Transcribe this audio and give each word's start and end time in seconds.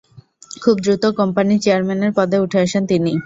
খুব 0.61 0.75
দ্রুত 0.83 1.03
কোম্পানির 1.19 1.61
চেয়ারম্যানের 1.63 2.11
পদে 2.17 2.37
উঠে 2.43 2.57
আসেন 2.65 2.83
তিনি। 2.91 3.11